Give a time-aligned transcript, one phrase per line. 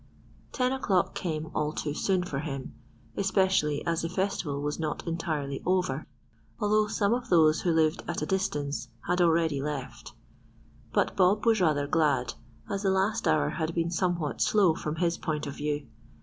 [0.51, 2.73] Ten o'clock came all too soon for him,
[3.15, 6.07] especially as the festival was not entirely over,
[6.59, 10.13] although some of those who lived at a distance had already left;
[10.91, 12.33] but Bob was rather glad,
[12.67, 15.85] as the last hour had been somewhat slow, from his point of view.